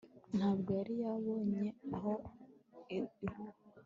[0.37, 1.63] ntabwo yari yabonye
[1.95, 2.13] aho
[2.97, 3.43] ihuha